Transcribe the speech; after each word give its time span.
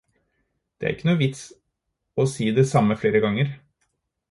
Det 0.79 0.87
er 0.87 0.93
ikke 0.95 1.07
noe 1.09 1.19
vits 1.19 1.43
å 2.25 2.27
si 2.33 2.49
det 2.57 2.65
samme 2.73 3.01
flere 3.05 3.25
ganger. 3.29 3.55